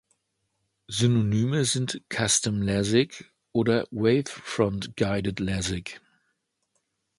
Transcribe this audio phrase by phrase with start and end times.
[0.91, 6.01] Synonyme sind Custom-Lasik oder wavefront-guided Lasik.